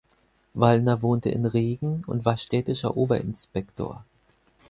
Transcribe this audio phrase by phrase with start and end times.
[0.55, 4.03] Wallner wohnte in Regen und war städtischer Oberinspektor.